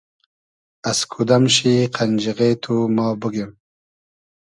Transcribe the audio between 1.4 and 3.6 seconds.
شی قئنجیغې تو ما بوگیم